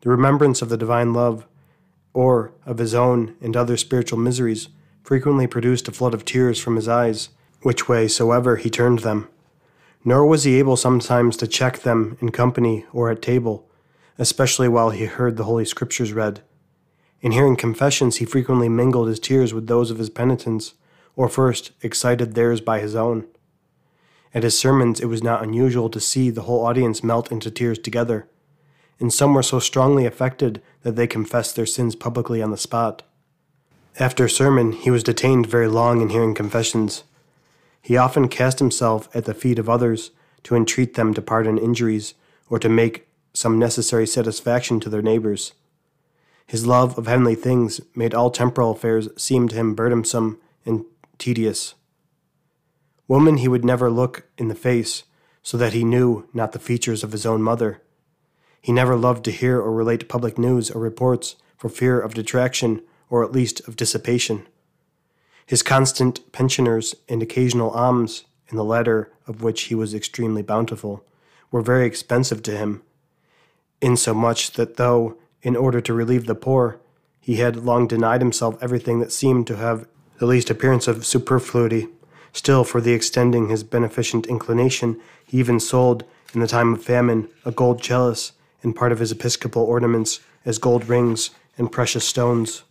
The 0.00 0.10
remembrance 0.10 0.62
of 0.62 0.68
the 0.68 0.76
divine 0.76 1.12
love, 1.12 1.46
or 2.14 2.52
of 2.66 2.78
his 2.78 2.94
own 2.94 3.34
and 3.40 3.56
other 3.56 3.76
spiritual 3.76 4.18
miseries, 4.18 4.68
frequently 5.02 5.46
produced 5.46 5.88
a 5.88 5.92
flood 5.92 6.14
of 6.14 6.24
tears 6.24 6.58
from 6.58 6.76
his 6.76 6.88
eyes, 6.88 7.30
which 7.62 7.88
way 7.88 8.08
soever 8.08 8.56
he 8.56 8.70
turned 8.70 9.00
them. 9.00 9.28
Nor 10.04 10.26
was 10.26 10.44
he 10.44 10.58
able 10.58 10.76
sometimes 10.76 11.36
to 11.36 11.46
check 11.46 11.80
them 11.80 12.16
in 12.20 12.30
company 12.30 12.84
or 12.92 13.10
at 13.10 13.22
table 13.22 13.68
especially 14.18 14.68
while 14.68 14.90
he 14.90 15.06
heard 15.06 15.36
the 15.36 15.44
Holy 15.44 15.64
Scriptures 15.64 16.12
read. 16.12 16.42
In 17.20 17.32
hearing 17.32 17.56
confessions, 17.56 18.16
he 18.16 18.24
frequently 18.24 18.68
mingled 18.68 19.08
his 19.08 19.20
tears 19.20 19.54
with 19.54 19.66
those 19.66 19.90
of 19.90 19.98
his 19.98 20.10
penitents, 20.10 20.74
or 21.16 21.28
first 21.28 21.72
excited 21.82 22.34
theirs 22.34 22.60
by 22.60 22.80
his 22.80 22.94
own. 22.94 23.26
At 24.34 24.44
his 24.44 24.58
sermons, 24.58 25.00
it 25.00 25.06
was 25.06 25.22
not 25.22 25.42
unusual 25.42 25.90
to 25.90 26.00
see 26.00 26.30
the 26.30 26.42
whole 26.42 26.64
audience 26.64 27.04
melt 27.04 27.30
into 27.30 27.50
tears 27.50 27.78
together, 27.78 28.28
and 29.02 29.12
some 29.12 29.34
were 29.34 29.42
so 29.42 29.58
strongly 29.58 30.06
affected 30.06 30.62
that 30.82 30.94
they 30.94 31.08
confessed 31.08 31.56
their 31.56 31.66
sins 31.66 31.96
publicly 31.96 32.40
on 32.40 32.52
the 32.52 32.56
spot. 32.56 33.02
After 33.98 34.24
a 34.24 34.30
sermon, 34.30 34.70
he 34.70 34.90
was 34.90 35.02
detained 35.02 35.46
very 35.46 35.66
long 35.66 36.00
in 36.00 36.08
hearing 36.08 36.34
confessions. 36.34 37.02
He 37.82 37.96
often 37.96 38.28
cast 38.28 38.60
himself 38.60 39.14
at 39.14 39.24
the 39.24 39.34
feet 39.34 39.58
of 39.58 39.68
others 39.68 40.12
to 40.44 40.54
entreat 40.54 40.94
them 40.94 41.12
to 41.14 41.20
pardon 41.20 41.58
injuries 41.58 42.14
or 42.48 42.60
to 42.60 42.68
make 42.68 43.08
some 43.34 43.58
necessary 43.58 44.06
satisfaction 44.06 44.78
to 44.78 44.88
their 44.88 45.02
neighbors. 45.02 45.52
His 46.46 46.64
love 46.64 46.96
of 46.96 47.08
heavenly 47.08 47.34
things 47.34 47.80
made 47.96 48.14
all 48.14 48.30
temporal 48.30 48.70
affairs 48.70 49.08
seem 49.16 49.48
to 49.48 49.56
him 49.56 49.74
burdensome 49.74 50.38
and 50.64 50.84
tedious. 51.18 51.74
Woman 53.08 53.38
he 53.38 53.48
would 53.48 53.64
never 53.64 53.90
look 53.90 54.28
in 54.38 54.46
the 54.46 54.54
face, 54.54 55.02
so 55.42 55.56
that 55.56 55.72
he 55.72 55.82
knew 55.82 56.28
not 56.32 56.52
the 56.52 56.60
features 56.60 57.02
of 57.02 57.10
his 57.10 57.26
own 57.26 57.42
mother. 57.42 57.82
He 58.62 58.72
never 58.72 58.96
loved 58.96 59.24
to 59.24 59.32
hear 59.32 59.58
or 59.60 59.72
relate 59.72 60.08
public 60.08 60.38
news 60.38 60.70
or 60.70 60.80
reports 60.80 61.36
for 61.58 61.68
fear 61.68 62.00
of 62.00 62.14
detraction 62.14 62.80
or 63.10 63.24
at 63.24 63.32
least 63.32 63.60
of 63.68 63.76
dissipation. 63.76 64.46
His 65.44 65.62
constant 65.62 66.32
pensioners 66.32 66.94
and 67.08 67.22
occasional 67.22 67.70
alms, 67.70 68.24
in 68.48 68.56
the 68.56 68.64
latter 68.64 69.10
of 69.26 69.42
which 69.42 69.64
he 69.64 69.74
was 69.74 69.92
extremely 69.92 70.42
bountiful, 70.42 71.04
were 71.50 71.60
very 71.60 71.86
expensive 71.86 72.42
to 72.44 72.56
him 72.56 72.82
insomuch 73.82 74.52
that 74.52 74.76
though, 74.76 75.16
in 75.42 75.56
order 75.56 75.80
to 75.80 75.92
relieve 75.92 76.26
the 76.26 76.34
poor, 76.34 76.78
he 77.20 77.36
had 77.36 77.56
long 77.56 77.86
denied 77.86 78.20
himself 78.20 78.56
everything 78.62 79.00
that 79.00 79.12
seemed 79.12 79.46
to 79.48 79.56
have 79.56 79.86
the 80.18 80.26
least 80.26 80.48
appearance 80.48 80.86
of 80.86 81.04
superfluity, 81.04 81.88
still 82.32 82.64
for 82.64 82.80
the 82.80 82.92
extending 82.92 83.48
his 83.48 83.64
beneficent 83.64 84.26
inclination, 84.26 85.00
he 85.26 85.38
even 85.38 85.58
sold, 85.58 86.04
in 86.32 86.40
the 86.40 86.46
time 86.46 86.72
of 86.72 86.82
famine, 86.82 87.28
a 87.44 87.50
gold 87.50 87.82
chalice 87.82 88.32
and 88.62 88.76
part 88.76 88.92
of 88.92 88.98
his 88.98 89.12
episcopal 89.12 89.64
ornaments 89.64 90.20
as 90.44 90.58
gold 90.58 90.88
rings 90.88 91.30
and 91.58 91.72
precious 91.72 92.06
stones. 92.06 92.62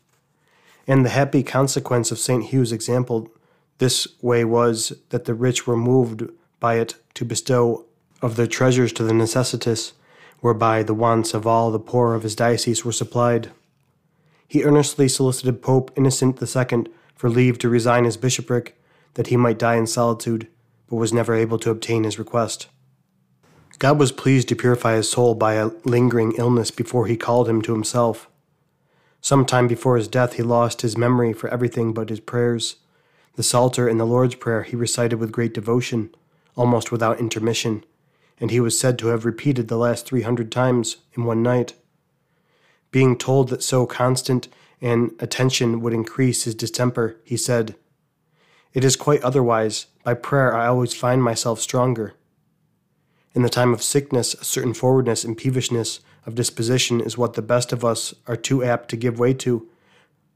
And 0.87 1.05
the 1.05 1.09
happy 1.09 1.43
consequence 1.43 2.11
of 2.11 2.19
St. 2.19 2.45
Hugh's 2.45 2.71
example 2.71 3.29
this 3.77 4.07
way 4.21 4.45
was 4.45 4.93
that 5.09 5.25
the 5.25 5.33
rich 5.33 5.65
were 5.65 5.77
moved 5.77 6.29
by 6.59 6.75
it 6.75 6.95
to 7.15 7.25
bestow 7.25 7.85
of 8.21 8.35
their 8.35 8.47
treasures 8.47 8.93
to 8.93 9.03
the 9.03 9.13
necessitous, 9.13 9.93
whereby 10.39 10.83
the 10.83 10.93
wants 10.93 11.33
of 11.33 11.47
all 11.47 11.71
the 11.71 11.79
poor 11.79 12.13
of 12.13 12.23
his 12.23 12.35
diocese 12.35 12.85
were 12.85 12.91
supplied. 12.91 13.51
He 14.47 14.63
earnestly 14.63 15.07
solicited 15.07 15.61
Pope 15.61 15.91
Innocent 15.95 16.41
II 16.41 16.85
for 17.15 17.29
leave 17.29 17.57
to 17.59 17.69
resign 17.69 18.05
his 18.05 18.17
bishopric, 18.17 18.79
that 19.13 19.27
he 19.27 19.37
might 19.37 19.59
die 19.59 19.75
in 19.75 19.87
solitude, 19.87 20.47
but 20.89 20.97
was 20.97 21.13
never 21.13 21.33
able 21.33 21.57
to 21.59 21.69
obtain 21.69 22.03
his 22.03 22.19
request. 22.19 22.67
God 23.79 23.99
was 23.99 24.11
pleased 24.11 24.47
to 24.49 24.55
purify 24.55 24.95
his 24.95 25.09
soul 25.09 25.33
by 25.33 25.53
a 25.53 25.71
lingering 25.85 26.33
illness 26.37 26.71
before 26.71 27.07
he 27.07 27.17
called 27.17 27.49
him 27.49 27.61
to 27.63 27.73
himself. 27.73 28.29
Some 29.21 29.45
time 29.45 29.67
before 29.67 29.97
his 29.97 30.07
death, 30.07 30.33
he 30.33 30.43
lost 30.43 30.81
his 30.81 30.97
memory 30.97 31.33
for 31.33 31.47
everything 31.49 31.93
but 31.93 32.09
his 32.09 32.19
prayers. 32.19 32.77
The 33.35 33.43
Psalter 33.43 33.87
and 33.87 33.99
the 33.99 34.05
Lord's 34.05 34.35
Prayer 34.35 34.63
he 34.63 34.75
recited 34.75 35.19
with 35.19 35.31
great 35.31 35.53
devotion, 35.53 36.13
almost 36.55 36.91
without 36.91 37.19
intermission, 37.19 37.83
and 38.39 38.51
he 38.51 38.59
was 38.59 38.77
said 38.77 38.99
to 38.99 39.07
have 39.07 39.25
repeated 39.25 39.67
the 39.67 39.77
last 39.77 40.05
three 40.05 40.23
hundred 40.23 40.51
times 40.51 40.97
in 41.13 41.23
one 41.23 41.41
night. 41.41 41.75
Being 42.91 43.17
told 43.17 43.49
that 43.49 43.63
so 43.63 43.85
constant 43.85 44.47
an 44.81 45.11
attention 45.19 45.81
would 45.81 45.93
increase 45.93 46.43
his 46.43 46.55
distemper, 46.55 47.15
he 47.23 47.37
said, 47.37 47.75
It 48.73 48.83
is 48.83 48.95
quite 48.95 49.21
otherwise. 49.21 49.85
By 50.03 50.15
prayer 50.15 50.55
I 50.55 50.67
always 50.67 50.95
find 50.95 51.23
myself 51.23 51.61
stronger. 51.61 52.15
In 53.33 53.43
the 53.43 53.49
time 53.49 53.73
of 53.73 53.81
sickness, 53.81 54.33
a 54.33 54.43
certain 54.43 54.73
forwardness 54.73 55.23
and 55.23 55.37
peevishness 55.37 56.01
of 56.25 56.35
disposition 56.35 56.99
is 56.99 57.17
what 57.17 57.33
the 57.33 57.41
best 57.41 57.71
of 57.71 57.85
us 57.85 58.13
are 58.27 58.35
too 58.35 58.63
apt 58.63 58.89
to 58.89 58.97
give 58.97 59.19
way 59.19 59.33
to, 59.35 59.67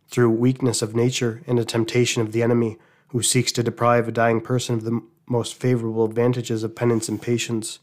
through 0.07 0.29
weakness 0.29 0.81
of 0.81 0.95
nature 0.95 1.41
and 1.45 1.59
a 1.59 1.65
temptation 1.65 2.21
of 2.21 2.31
the 2.31 2.41
enemy, 2.41 2.77
who 3.09 3.21
seeks 3.21 3.51
to 3.51 3.63
deprive 3.63 4.07
a 4.07 4.11
dying 4.11 4.39
person 4.39 4.75
of 4.75 4.83
the 4.83 5.01
most 5.27 5.55
favorable 5.55 6.05
advantages 6.05 6.63
of 6.63 6.75
penance 6.75 7.09
and 7.09 7.21
patience 7.21 7.79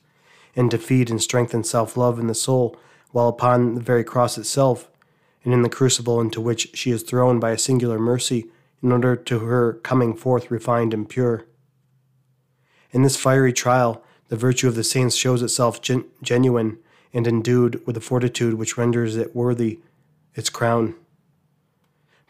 and 0.55 0.71
to 0.71 0.79
feed 0.79 1.11
and 1.11 1.23
strengthen 1.23 1.65
self 1.65 1.97
love 1.97 2.19
in 2.19 2.27
the 2.27 2.35
soul, 2.35 2.77
while 3.11 3.29
upon 3.29 3.75
the 3.75 3.81
very 3.81 4.05
cross 4.05 4.39
itself, 4.39 4.91
and 5.45 5.53
in 5.53 5.63
the 5.63 5.69
crucible 5.69 6.21
into 6.21 6.41
which 6.41 6.77
she 6.77 6.91
is 6.91 7.03
thrown 7.03 7.39
by 7.39 7.51
a 7.51 7.59
singular 7.59 7.99
mercy, 7.99 8.47
in 8.83 8.93
order 8.93 9.15
to 9.15 9.41
her 9.41 9.75
coming 9.75 10.15
forth 10.15 10.51
refined 10.51 10.95
and 10.95 11.09
pure. 11.09 11.45
In 12.91 13.03
this 13.03 13.17
fiery 13.17 13.53
trial, 13.53 14.03
the 14.33 14.39
virtue 14.39 14.67
of 14.67 14.77
the 14.77 14.83
saints 14.83 15.15
shows 15.15 15.43
itself 15.43 15.83
gen- 15.83 16.07
genuine 16.23 16.79
and 17.13 17.27
endued 17.27 17.87
with 17.87 17.99
a 17.99 18.01
fortitude 18.01 18.55
which 18.55 18.79
renders 18.79 19.15
it 19.15 19.37
worthy 19.37 19.79
its 20.35 20.49
crown. 20.49 20.95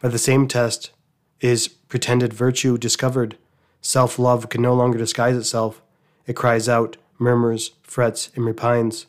By 0.01 0.09
the 0.09 0.17
same 0.17 0.49
test 0.49 0.91
is 1.39 1.69
pretended 1.69 2.33
virtue 2.33 2.77
discovered. 2.77 3.37
Self 3.79 4.19
love 4.19 4.49
can 4.49 4.61
no 4.61 4.73
longer 4.73 4.97
disguise 4.97 5.37
itself. 5.37 5.81
It 6.27 6.35
cries 6.35 6.67
out, 6.67 6.97
murmurs, 7.19 7.71
frets, 7.83 8.31
and 8.35 8.43
repines. 8.43 9.05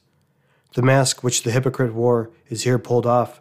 The 0.75 0.83
mask 0.83 1.25
which 1.25 1.43
the 1.43 1.51
hypocrite 1.51 1.95
wore 1.95 2.31
is 2.49 2.63
here 2.63 2.79
pulled 2.79 3.07
off. 3.07 3.41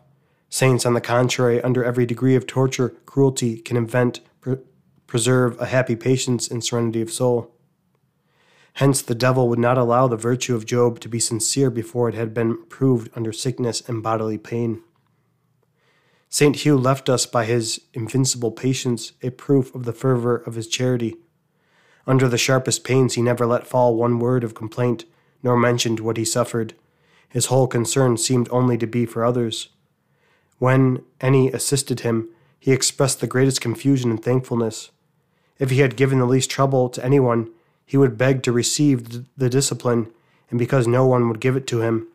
Saints, 0.50 0.84
on 0.84 0.96
the 0.96 1.00
contrary, 1.00 1.62
under 1.62 1.84
every 1.84 2.08
degree 2.08 2.34
of 2.36 2.48
torture, 2.48 2.96
cruelty, 3.06 3.60
can 3.60 3.78
invent, 3.78 4.20
pre- 4.42 4.58
preserve 5.06 5.62
a 5.62 5.68
happy 5.68 5.96
patience 5.96 6.50
and 6.50 6.64
serenity 6.64 7.04
of 7.04 7.14
soul. 7.14 7.53
Hence, 8.74 9.02
the 9.02 9.16
devil 9.16 9.48
would 9.50 9.60
not 9.60 9.78
allow 9.78 10.08
the 10.08 10.18
virtue 10.18 10.56
of 10.56 10.66
Job 10.66 11.00
to 11.02 11.10
be 11.10 11.20
sincere 11.20 11.70
before 11.70 12.10
it 12.10 12.16
had 12.16 12.34
been 12.34 12.66
proved 12.66 13.10
under 13.16 13.32
sickness 13.32 13.82
and 13.88 14.02
bodily 14.02 14.38
pain. 14.38 14.82
St. 16.30 16.56
Hugh 16.56 16.78
left 16.78 17.10
us 17.10 17.26
by 17.26 17.46
his 17.46 17.82
invincible 17.94 18.52
patience 18.52 19.14
a 19.22 19.30
proof 19.30 19.74
of 19.76 19.86
the 19.86 19.94
fervor 19.94 20.38
of 20.38 20.56
his 20.56 20.68
charity 20.68 21.18
under 22.06 22.28
the 22.28 22.38
sharpest 22.38 22.84
pains, 22.84 23.14
he 23.14 23.22
never 23.22 23.46
let 23.46 23.68
fall 23.68 23.96
one 23.96 24.20
word 24.20 24.44
of 24.44 24.56
complaint, 24.56 25.06
nor 25.42 25.56
mentioned 25.56 26.00
what 26.00 26.18
he 26.18 26.26
suffered. 26.26 26.74
His 27.30 27.46
whole 27.46 27.68
concern 27.68 28.18
seemed 28.18 28.50
only 28.52 28.78
to 28.78 28.88
be 28.88 29.06
for 29.06 29.24
others. 29.24 29.70
When 30.60 31.04
any 31.22 31.52
assisted 31.52 32.02
him, 32.02 32.30
he 32.60 32.72
expressed 32.72 33.22
the 33.22 33.28
greatest 33.28 33.62
confusion 33.62 34.10
and 34.10 34.22
thankfulness. 34.22 34.92
If 35.60 35.70
he 35.70 35.80
had 35.80 35.96
given 35.96 36.20
the 36.20 36.26
least 36.26 36.50
trouble 36.50 36.90
to 36.90 37.04
anyone, 37.04 37.52
he 37.86 37.98
would 37.98 38.18
beg 38.18 38.44
to 38.44 38.52
receive 38.52 39.26
the 39.38 39.50
discipline, 39.50 40.12
and 40.50 40.60
because 40.60 40.88
no 40.88 41.06
one 41.06 41.28
would 41.28 41.40
give 41.40 41.56
it 41.56 41.68
to 41.68 41.82
him, 41.82 42.08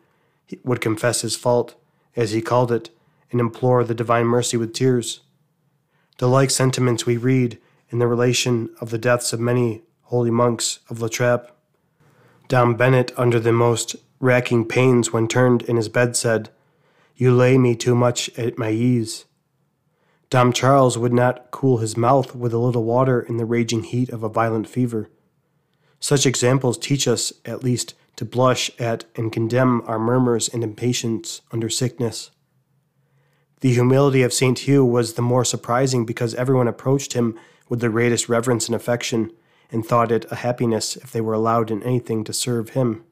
he 0.45 0.59
would 0.63 0.81
confess 0.81 1.21
his 1.21 1.35
fault, 1.35 1.75
as 2.15 2.31
he 2.31 2.41
called 2.41 2.71
it, 2.71 2.89
and 3.31 3.39
implore 3.39 3.83
the 3.83 3.93
divine 3.93 4.25
mercy 4.25 4.57
with 4.57 4.73
tears. 4.73 5.21
The 6.17 6.27
like 6.27 6.49
sentiments 6.49 7.05
we 7.05 7.17
read 7.17 7.59
in 7.89 7.99
the 7.99 8.07
relation 8.07 8.69
of 8.81 8.89
the 8.89 8.97
deaths 8.97 9.31
of 9.33 9.39
many 9.39 9.83
holy 10.03 10.31
monks 10.31 10.79
of 10.89 11.01
La 11.01 11.07
Trappe. 11.07 11.51
Dom 12.47 12.75
Bennett, 12.75 13.11
under 13.15 13.39
the 13.39 13.53
most 13.53 13.95
racking 14.19 14.65
pains 14.65 15.13
when 15.13 15.27
turned 15.27 15.61
in 15.63 15.75
his 15.75 15.87
bed, 15.87 16.15
said, 16.15 16.49
You 17.15 17.33
lay 17.33 17.57
me 17.57 17.75
too 17.75 17.95
much 17.95 18.29
at 18.37 18.57
my 18.57 18.71
ease. 18.71 19.25
Dom 20.29 20.51
Charles 20.51 20.97
would 20.97 21.13
not 21.13 21.51
cool 21.51 21.77
his 21.77 21.95
mouth 21.97 22.35
with 22.35 22.53
a 22.53 22.59
little 22.59 22.83
water 22.83 23.21
in 23.21 23.37
the 23.37 23.45
raging 23.45 23.83
heat 23.83 24.09
of 24.09 24.23
a 24.23 24.29
violent 24.29 24.67
fever. 24.67 25.09
Such 25.99 26.25
examples 26.25 26.77
teach 26.77 27.07
us, 27.07 27.33
at 27.45 27.63
least, 27.63 27.93
to 28.15 28.25
blush 28.25 28.71
at 28.79 29.05
and 29.15 29.31
condemn 29.31 29.81
our 29.85 29.99
murmurs 29.99 30.49
and 30.49 30.63
impatience 30.63 31.41
under 31.51 31.69
sickness. 31.69 32.31
The 33.61 33.73
humility 33.73 34.23
of 34.23 34.33
St. 34.33 34.59
Hugh 34.59 34.85
was 34.85 35.13
the 35.13 35.21
more 35.21 35.43
surprising 35.43 36.05
because 36.05 36.33
everyone 36.35 36.67
approached 36.67 37.13
him 37.13 37.37
with 37.67 37.81
the 37.81 37.89
greatest 37.89 38.29
reverence 38.29 38.67
and 38.67 38.75
affection, 38.75 39.31
and 39.71 39.85
thought 39.85 40.11
it 40.11 40.25
a 40.31 40.35
happiness 40.35 40.95
if 40.95 41.11
they 41.11 41.21
were 41.21 41.33
allowed 41.33 41.69
in 41.69 41.83
anything 41.83 42.23
to 42.23 42.33
serve 42.33 42.69
him. 42.69 43.03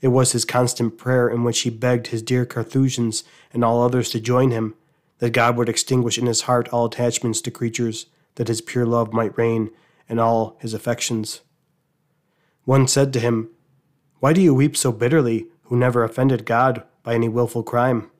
It 0.00 0.08
was 0.08 0.32
his 0.32 0.44
constant 0.44 0.98
prayer 0.98 1.28
in 1.28 1.44
which 1.44 1.60
he 1.60 1.70
begged 1.70 2.08
his 2.08 2.22
dear 2.22 2.44
Carthusians 2.44 3.22
and 3.52 3.64
all 3.64 3.82
others 3.82 4.10
to 4.10 4.20
join 4.20 4.50
him, 4.50 4.74
that 5.18 5.30
God 5.30 5.56
would 5.56 5.68
extinguish 5.68 6.18
in 6.18 6.26
his 6.26 6.42
heart 6.42 6.68
all 6.70 6.86
attachments 6.86 7.40
to 7.42 7.52
creatures, 7.52 8.06
that 8.34 8.48
his 8.48 8.60
pure 8.60 8.84
love 8.84 9.12
might 9.12 9.38
reign 9.38 9.70
in 10.08 10.18
all 10.18 10.56
his 10.60 10.74
affections. 10.74 11.42
One 12.64 12.86
said 12.86 13.12
to 13.12 13.20
him, 13.20 13.48
Why 14.20 14.32
do 14.32 14.40
you 14.40 14.54
weep 14.54 14.76
so 14.76 14.92
bitterly, 14.92 15.46
who 15.64 15.76
never 15.76 16.04
offended 16.04 16.44
God 16.44 16.84
by 17.02 17.14
any 17.14 17.28
wilful 17.28 17.62
crime? 17.62 18.10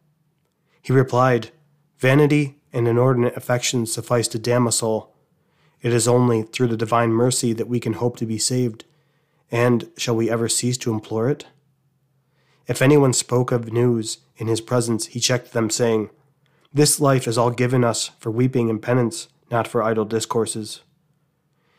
He 0.80 0.92
replied, 0.92 1.50
Vanity 1.98 2.58
and 2.72 2.88
inordinate 2.88 3.36
affection 3.36 3.86
suffice 3.86 4.26
to 4.28 4.38
damn 4.38 4.66
a 4.66 4.72
soul. 4.72 5.14
It 5.80 5.92
is 5.92 6.08
only 6.08 6.42
through 6.42 6.68
the 6.68 6.76
divine 6.76 7.10
mercy 7.10 7.52
that 7.52 7.68
we 7.68 7.78
can 7.78 7.94
hope 7.94 8.16
to 8.16 8.26
be 8.26 8.38
saved, 8.38 8.84
and 9.50 9.88
shall 9.96 10.16
we 10.16 10.30
ever 10.30 10.48
cease 10.48 10.78
to 10.78 10.92
implore 10.92 11.28
it? 11.28 11.46
If 12.66 12.82
anyone 12.82 13.12
spoke 13.12 13.52
of 13.52 13.72
news 13.72 14.18
in 14.36 14.48
his 14.48 14.60
presence, 14.60 15.06
he 15.06 15.20
checked 15.20 15.52
them, 15.52 15.70
saying, 15.70 16.10
This 16.72 16.98
life 16.98 17.28
is 17.28 17.38
all 17.38 17.50
given 17.50 17.84
us 17.84 18.10
for 18.18 18.30
weeping 18.30 18.70
and 18.70 18.82
penance, 18.82 19.28
not 19.50 19.68
for 19.68 19.82
idle 19.82 20.04
discourses. 20.04 20.82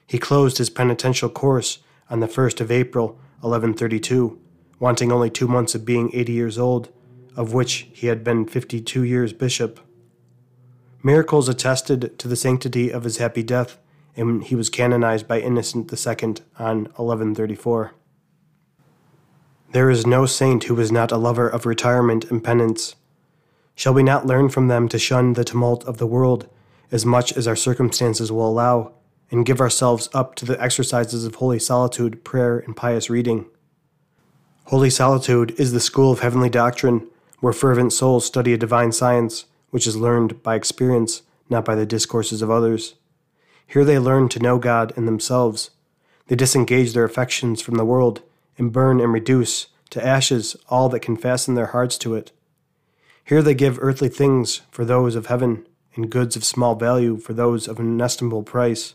He 0.05 0.17
closed 0.17 0.59
his 0.59 0.69
penitential 0.69 1.29
course 1.29 1.79
on 2.09 2.19
the 2.19 2.27
1st 2.27 2.61
of 2.61 2.71
April, 2.71 3.07
1132, 3.41 4.39
wanting 4.79 5.11
only 5.11 5.29
two 5.29 5.47
months 5.47 5.75
of 5.75 5.85
being 5.85 6.09
80 6.13 6.31
years 6.31 6.57
old, 6.57 6.89
of 7.35 7.53
which 7.53 7.87
he 7.93 8.07
had 8.07 8.23
been 8.23 8.45
52 8.45 9.03
years 9.03 9.33
bishop. 9.33 9.79
Miracles 11.01 11.49
attested 11.49 12.17
to 12.19 12.27
the 12.27 12.35
sanctity 12.35 12.89
of 12.89 13.03
his 13.03 13.17
happy 13.17 13.43
death, 13.43 13.77
and 14.15 14.43
he 14.43 14.55
was 14.55 14.69
canonized 14.69 15.27
by 15.27 15.39
Innocent 15.39 15.91
II 15.91 16.35
on 16.59 16.83
1134. 16.95 17.93
There 19.71 19.89
is 19.89 20.05
no 20.05 20.25
saint 20.25 20.65
who 20.65 20.79
is 20.79 20.91
not 20.91 21.11
a 21.11 21.17
lover 21.17 21.49
of 21.49 21.65
retirement 21.65 22.29
and 22.29 22.43
penance. 22.43 22.95
Shall 23.73 23.93
we 23.93 24.03
not 24.03 24.27
learn 24.27 24.49
from 24.49 24.67
them 24.67 24.87
to 24.89 24.99
shun 24.99 25.33
the 25.33 25.43
tumult 25.43 25.83
of 25.85 25.97
the 25.97 26.05
world 26.05 26.47
as 26.91 27.05
much 27.07 27.35
as 27.35 27.47
our 27.47 27.55
circumstances 27.55 28.31
will 28.31 28.47
allow, 28.47 28.93
and 29.33 29.47
give 29.47 29.59
ourselves 29.59 30.07
up 30.13 30.35
to 30.35 30.45
the 30.45 30.61
exercises 30.61 31.25
of 31.25 31.35
holy 31.35 31.57
solitude, 31.57 32.23
prayer, 32.23 32.59
and 32.59 32.77
pious 32.77 33.09
reading? 33.09 33.47
Holy 34.65 34.91
solitude 34.91 35.59
is 35.59 35.73
the 35.73 35.79
school 35.79 36.11
of 36.11 36.19
heavenly 36.19 36.51
doctrine, 36.51 37.07
where 37.39 37.51
fervent 37.51 37.91
souls 37.91 38.25
study 38.25 38.53
a 38.53 38.57
divine 38.57 38.91
science, 38.91 39.45
which 39.71 39.87
is 39.87 39.97
learned 39.97 40.43
by 40.43 40.53
experience, 40.53 41.23
not 41.49 41.65
by 41.65 41.73
the 41.73 41.85
discourses 41.85 42.43
of 42.43 42.51
others. 42.51 42.93
Here 43.65 43.83
they 43.83 43.97
learn 43.97 44.29
to 44.29 44.39
know 44.39 44.59
God 44.59 44.93
and 44.95 45.07
themselves. 45.07 45.71
They 46.27 46.35
disengage 46.35 46.93
their 46.93 47.03
affections 47.03 47.59
from 47.59 47.75
the 47.75 47.85
world 47.85 48.21
and 48.59 48.71
burn 48.71 49.01
and 49.01 49.11
reduce 49.11 49.65
to 49.89 50.05
ashes 50.05 50.55
all 50.69 50.89
that 50.89 50.99
can 50.99 51.17
fasten 51.17 51.55
their 51.55 51.67
hearts 51.67 51.97
to 51.97 52.13
it. 52.13 52.31
Here 53.25 53.41
they 53.41 53.55
give 53.55 53.79
earthly 53.81 54.09
things 54.09 54.61
for 54.69 54.85
those 54.85 55.15
of 55.15 55.25
heaven, 55.25 55.65
and 55.95 56.11
goods 56.11 56.35
of 56.35 56.45
small 56.45 56.75
value 56.75 57.17
for 57.17 57.33
those 57.33 57.67
of 57.67 57.79
inestimable 57.79 58.43
price. 58.43 58.93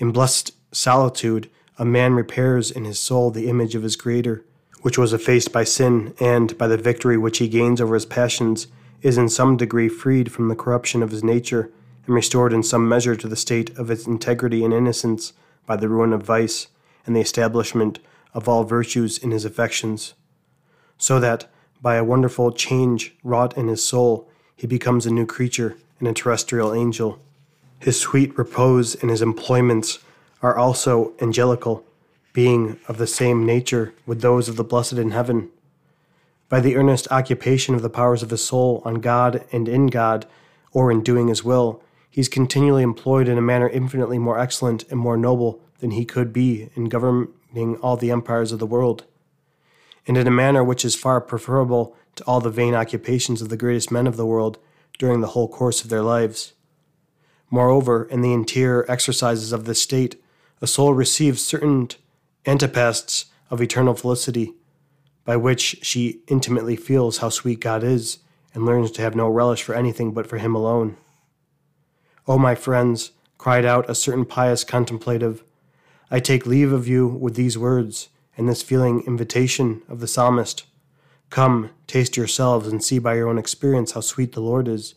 In 0.00 0.12
blessed 0.12 0.54
solitude, 0.72 1.50
a 1.76 1.84
man 1.84 2.14
repairs 2.14 2.70
in 2.70 2.86
his 2.86 2.98
soul 2.98 3.30
the 3.30 3.50
image 3.50 3.74
of 3.74 3.82
his 3.82 3.96
Creator, 3.96 4.42
which 4.80 4.96
was 4.96 5.12
effaced 5.12 5.52
by 5.52 5.64
sin, 5.64 6.14
and, 6.18 6.56
by 6.56 6.68
the 6.68 6.78
victory 6.78 7.18
which 7.18 7.36
he 7.36 7.48
gains 7.48 7.82
over 7.82 7.92
his 7.92 8.06
passions, 8.06 8.68
is 9.02 9.18
in 9.18 9.28
some 9.28 9.58
degree 9.58 9.90
freed 9.90 10.32
from 10.32 10.48
the 10.48 10.56
corruption 10.56 11.02
of 11.02 11.10
his 11.10 11.22
nature, 11.22 11.70
and 12.06 12.14
restored 12.14 12.54
in 12.54 12.62
some 12.62 12.88
measure 12.88 13.14
to 13.14 13.28
the 13.28 13.36
state 13.36 13.76
of 13.76 13.90
its 13.90 14.06
integrity 14.06 14.64
and 14.64 14.72
innocence 14.72 15.34
by 15.66 15.76
the 15.76 15.88
ruin 15.88 16.14
of 16.14 16.22
vice 16.22 16.68
and 17.04 17.14
the 17.14 17.20
establishment 17.20 17.98
of 18.32 18.48
all 18.48 18.64
virtues 18.64 19.18
in 19.18 19.32
his 19.32 19.44
affections, 19.44 20.14
so 20.96 21.20
that, 21.20 21.50
by 21.82 21.96
a 21.96 22.04
wonderful 22.04 22.52
change 22.52 23.14
wrought 23.22 23.54
in 23.54 23.68
his 23.68 23.84
soul, 23.84 24.30
he 24.56 24.66
becomes 24.66 25.04
a 25.04 25.12
new 25.12 25.26
creature 25.26 25.76
and 25.98 26.08
a 26.08 26.14
terrestrial 26.14 26.72
angel. 26.72 27.20
His 27.80 27.98
sweet 27.98 28.36
repose 28.36 28.94
and 28.94 29.10
his 29.10 29.22
employments 29.22 30.00
are 30.42 30.56
also 30.56 31.14
angelical, 31.18 31.82
being 32.34 32.78
of 32.88 32.98
the 32.98 33.06
same 33.06 33.46
nature 33.46 33.94
with 34.04 34.20
those 34.20 34.50
of 34.50 34.56
the 34.56 34.64
blessed 34.64 34.94
in 34.94 35.12
heaven. 35.12 35.48
By 36.50 36.60
the 36.60 36.76
earnest 36.76 37.08
occupation 37.10 37.74
of 37.74 37.80
the 37.80 37.88
powers 37.88 38.22
of 38.22 38.28
his 38.30 38.44
soul 38.44 38.82
on 38.84 38.96
God 38.96 39.46
and 39.50 39.66
in 39.66 39.86
God, 39.86 40.26
or 40.72 40.90
in 40.90 41.02
doing 41.02 41.28
his 41.28 41.42
will, 41.42 41.82
he 42.10 42.20
is 42.20 42.28
continually 42.28 42.82
employed 42.82 43.28
in 43.28 43.38
a 43.38 43.42
manner 43.42 43.68
infinitely 43.68 44.18
more 44.18 44.38
excellent 44.38 44.84
and 44.90 45.00
more 45.00 45.16
noble 45.16 45.62
than 45.78 45.92
he 45.92 46.04
could 46.04 46.34
be 46.34 46.68
in 46.74 46.90
governing 46.90 47.76
all 47.80 47.96
the 47.96 48.10
empires 48.10 48.52
of 48.52 48.58
the 48.58 48.66
world, 48.66 49.04
and 50.06 50.18
in 50.18 50.26
a 50.26 50.30
manner 50.30 50.62
which 50.62 50.84
is 50.84 50.94
far 50.94 51.18
preferable 51.20 51.96
to 52.16 52.24
all 52.24 52.40
the 52.40 52.50
vain 52.50 52.74
occupations 52.74 53.40
of 53.40 53.48
the 53.48 53.56
greatest 53.56 53.90
men 53.90 54.06
of 54.06 54.18
the 54.18 54.26
world 54.26 54.58
during 54.98 55.22
the 55.22 55.28
whole 55.28 55.48
course 55.48 55.82
of 55.82 55.88
their 55.88 56.02
lives. 56.02 56.52
Moreover, 57.50 58.04
in 58.04 58.20
the 58.20 58.32
interior 58.32 58.84
exercises 58.88 59.52
of 59.52 59.64
the 59.64 59.74
state, 59.74 60.22
a 60.60 60.66
soul 60.66 60.94
receives 60.94 61.44
certain 61.44 61.88
antipasts 62.46 63.26
of 63.50 63.60
eternal 63.60 63.94
felicity, 63.94 64.54
by 65.24 65.36
which 65.36 65.78
she 65.82 66.20
intimately 66.28 66.76
feels 66.76 67.18
how 67.18 67.28
sweet 67.28 67.60
God 67.60 67.82
is, 67.82 68.18
and 68.54 68.64
learns 68.64 68.90
to 68.92 69.02
have 69.02 69.14
no 69.14 69.28
relish 69.28 69.62
for 69.62 69.74
anything 69.74 70.12
but 70.12 70.26
for 70.26 70.38
Him 70.38 70.54
alone. 70.54 70.96
O 72.26 72.38
my 72.38 72.54
friends, 72.54 73.12
cried 73.38 73.64
out 73.64 73.88
a 73.88 73.94
certain 73.94 74.24
pious 74.24 74.64
contemplative, 74.64 75.42
I 76.10 76.20
take 76.20 76.46
leave 76.46 76.72
of 76.72 76.88
you 76.88 77.06
with 77.06 77.34
these 77.34 77.56
words 77.56 78.08
and 78.36 78.48
this 78.48 78.62
feeling 78.62 79.02
invitation 79.06 79.82
of 79.88 80.00
the 80.00 80.08
psalmist 80.08 80.64
Come, 81.30 81.70
taste 81.86 82.16
yourselves, 82.16 82.66
and 82.66 82.82
see 82.82 82.98
by 82.98 83.14
your 83.14 83.28
own 83.28 83.38
experience 83.38 83.92
how 83.92 84.00
sweet 84.00 84.32
the 84.32 84.40
Lord 84.40 84.66
is. 84.66 84.96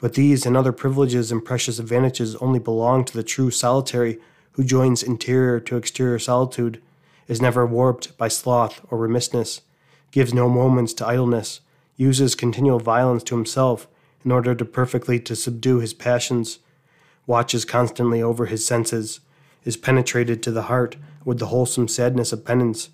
But 0.00 0.14
these 0.14 0.46
and 0.46 0.56
other 0.56 0.72
privileges 0.72 1.32
and 1.32 1.44
precious 1.44 1.78
advantages 1.78 2.36
only 2.36 2.58
belong 2.58 3.04
to 3.04 3.12
the 3.12 3.22
true 3.22 3.50
solitary 3.50 4.18
who 4.52 4.64
joins 4.64 5.02
interior 5.02 5.60
to 5.60 5.76
exterior 5.76 6.18
solitude, 6.18 6.80
is 7.26 7.42
never 7.42 7.66
warped 7.66 8.16
by 8.16 8.28
sloth 8.28 8.80
or 8.90 8.98
remissness, 8.98 9.60
gives 10.10 10.32
no 10.32 10.48
moments 10.48 10.92
to 10.94 11.06
idleness, 11.06 11.60
uses 11.96 12.34
continual 12.34 12.78
violence 12.78 13.22
to 13.24 13.36
himself 13.36 13.86
in 14.24 14.32
order 14.32 14.54
to 14.54 14.64
perfectly 14.64 15.20
to 15.20 15.36
subdue 15.36 15.78
his 15.78 15.94
passions, 15.94 16.58
watches 17.26 17.64
constantly 17.64 18.22
over 18.22 18.46
his 18.46 18.66
senses, 18.66 19.20
is 19.64 19.76
penetrated 19.76 20.42
to 20.42 20.50
the 20.50 20.62
heart 20.62 20.96
with 21.24 21.38
the 21.38 21.46
wholesome 21.46 21.88
sadness 21.88 22.32
of 22.32 22.44
penance, 22.44 22.90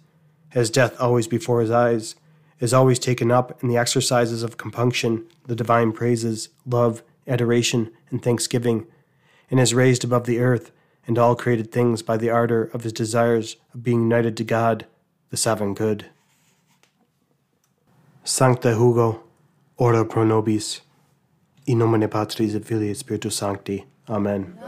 has 0.50 0.70
death 0.70 1.00
always 1.00 1.26
before 1.26 1.60
his 1.60 1.70
eyes, 1.70 2.14
is 2.60 2.72
always 2.72 2.98
taken 2.98 3.30
up 3.30 3.62
in 3.62 3.68
the 3.68 3.76
exercises 3.76 4.42
of 4.42 4.56
compunction, 4.56 5.26
the 5.46 5.56
divine 5.56 5.92
praises, 5.92 6.48
love, 6.66 7.02
adoration, 7.26 7.90
and 8.10 8.22
thanksgiving, 8.22 8.86
and 9.50 9.60
is 9.60 9.74
raised 9.74 10.04
above 10.04 10.26
the 10.26 10.38
earth 10.38 10.70
and 11.06 11.18
all 11.18 11.36
created 11.36 11.70
things 11.70 12.02
by 12.02 12.16
the 12.16 12.30
ardor 12.30 12.64
of 12.72 12.82
his 12.82 12.92
desires 12.92 13.56
of 13.74 13.82
being 13.82 14.02
united 14.02 14.36
to 14.36 14.44
God, 14.44 14.86
the 15.30 15.36
sovereign 15.36 15.74
good. 15.74 16.06
Sancta 18.22 18.74
Hugo, 18.74 19.22
ora 19.76 20.04
pro 20.04 20.24
nobis, 20.24 20.80
in 21.66 21.78
nomine 21.78 22.08
Patris 22.08 22.54
et 22.54 22.64
Filii 22.64 22.94
Spiritus 22.94 23.36
Sancti. 23.36 23.84
Amen. 24.08 24.58